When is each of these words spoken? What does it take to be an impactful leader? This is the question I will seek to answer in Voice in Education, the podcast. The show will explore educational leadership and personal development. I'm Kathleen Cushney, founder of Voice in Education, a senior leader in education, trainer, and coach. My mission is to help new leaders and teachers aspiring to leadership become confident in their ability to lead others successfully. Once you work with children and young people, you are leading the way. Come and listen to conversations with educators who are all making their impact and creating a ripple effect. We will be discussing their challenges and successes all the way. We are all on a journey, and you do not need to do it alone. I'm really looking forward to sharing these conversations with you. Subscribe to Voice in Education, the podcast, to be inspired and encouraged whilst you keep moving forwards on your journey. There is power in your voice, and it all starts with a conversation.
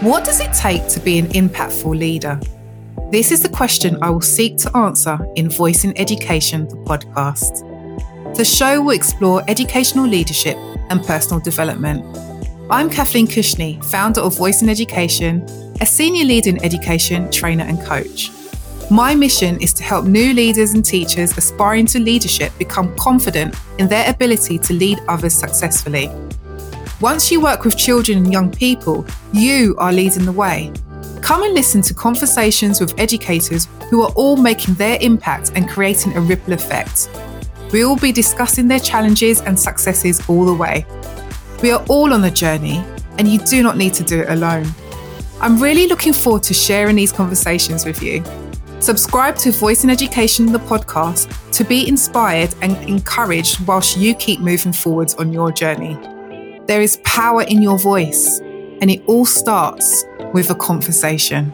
What 0.00 0.24
does 0.24 0.40
it 0.40 0.54
take 0.54 0.88
to 0.88 1.00
be 1.00 1.18
an 1.18 1.26
impactful 1.26 1.94
leader? 1.94 2.40
This 3.10 3.30
is 3.30 3.42
the 3.42 3.50
question 3.50 3.98
I 4.00 4.08
will 4.08 4.22
seek 4.22 4.56
to 4.56 4.74
answer 4.74 5.18
in 5.36 5.50
Voice 5.50 5.84
in 5.84 5.92
Education, 5.98 6.66
the 6.68 6.76
podcast. 6.76 7.66
The 8.34 8.44
show 8.46 8.80
will 8.80 8.92
explore 8.92 9.44
educational 9.46 10.06
leadership 10.06 10.56
and 10.88 11.04
personal 11.04 11.38
development. 11.38 12.02
I'm 12.70 12.88
Kathleen 12.88 13.26
Cushney, 13.26 13.84
founder 13.84 14.22
of 14.22 14.38
Voice 14.38 14.62
in 14.62 14.70
Education, 14.70 15.42
a 15.82 15.84
senior 15.84 16.24
leader 16.24 16.48
in 16.48 16.64
education, 16.64 17.30
trainer, 17.30 17.64
and 17.64 17.78
coach. 17.82 18.30
My 18.90 19.14
mission 19.14 19.60
is 19.60 19.74
to 19.74 19.82
help 19.82 20.06
new 20.06 20.32
leaders 20.32 20.72
and 20.72 20.82
teachers 20.82 21.36
aspiring 21.36 21.84
to 21.86 21.98
leadership 21.98 22.56
become 22.56 22.96
confident 22.96 23.54
in 23.78 23.86
their 23.86 24.10
ability 24.10 24.60
to 24.60 24.72
lead 24.72 24.98
others 25.08 25.34
successfully. 25.34 26.10
Once 27.00 27.32
you 27.32 27.40
work 27.40 27.64
with 27.64 27.78
children 27.78 28.18
and 28.18 28.30
young 28.30 28.50
people, 28.50 29.06
you 29.32 29.74
are 29.78 29.90
leading 29.90 30.26
the 30.26 30.32
way. 30.32 30.70
Come 31.22 31.42
and 31.42 31.54
listen 31.54 31.80
to 31.80 31.94
conversations 31.94 32.78
with 32.78 32.98
educators 33.00 33.68
who 33.88 34.02
are 34.02 34.12
all 34.16 34.36
making 34.36 34.74
their 34.74 34.98
impact 35.00 35.52
and 35.54 35.66
creating 35.66 36.14
a 36.14 36.20
ripple 36.20 36.52
effect. 36.52 37.08
We 37.72 37.86
will 37.86 37.96
be 37.96 38.12
discussing 38.12 38.68
their 38.68 38.80
challenges 38.80 39.40
and 39.40 39.58
successes 39.58 40.20
all 40.28 40.44
the 40.44 40.52
way. 40.52 40.84
We 41.62 41.70
are 41.70 41.82
all 41.88 42.12
on 42.12 42.24
a 42.24 42.30
journey, 42.30 42.84
and 43.16 43.26
you 43.26 43.38
do 43.38 43.62
not 43.62 43.78
need 43.78 43.94
to 43.94 44.04
do 44.04 44.20
it 44.20 44.28
alone. 44.28 44.66
I'm 45.40 45.58
really 45.58 45.86
looking 45.86 46.12
forward 46.12 46.42
to 46.44 46.54
sharing 46.54 46.96
these 46.96 47.12
conversations 47.12 47.86
with 47.86 48.02
you. 48.02 48.22
Subscribe 48.80 49.36
to 49.36 49.52
Voice 49.52 49.84
in 49.84 49.90
Education, 49.90 50.52
the 50.52 50.58
podcast, 50.58 51.32
to 51.52 51.64
be 51.64 51.88
inspired 51.88 52.54
and 52.60 52.76
encouraged 52.86 53.66
whilst 53.66 53.96
you 53.96 54.14
keep 54.14 54.40
moving 54.40 54.74
forwards 54.74 55.14
on 55.14 55.32
your 55.32 55.50
journey. 55.50 55.98
There 56.70 56.82
is 56.82 56.98
power 56.98 57.42
in 57.42 57.62
your 57.62 57.80
voice, 57.80 58.38
and 58.80 58.92
it 58.92 59.02
all 59.06 59.26
starts 59.26 60.04
with 60.32 60.50
a 60.50 60.54
conversation. 60.54 61.52